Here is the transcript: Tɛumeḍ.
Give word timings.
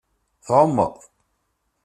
Tɛumeḍ. 0.45 0.95